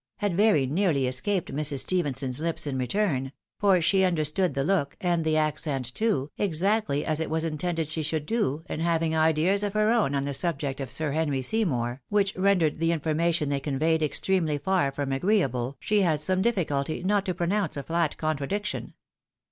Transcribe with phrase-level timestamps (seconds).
[0.17, 1.81] "had very nearly escaped Mrs.
[1.81, 7.19] Stephenson's lips in return; for she understood the look, and the accent too, exactly as
[7.19, 10.81] it was intended she should do, and having ideas of her own on the subject
[10.81, 16.01] of Sir Henry Seymour, which rendered the information they conveyed extremely far from agreeable, she
[16.01, 18.95] had some difficulty not to pronounce a flat contradiction.